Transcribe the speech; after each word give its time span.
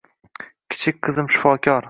Kichik 0.75 0.99
qizim 1.09 1.31
shifokor. 1.37 1.79